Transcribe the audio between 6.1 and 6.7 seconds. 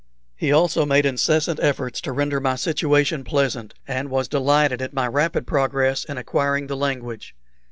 acquiring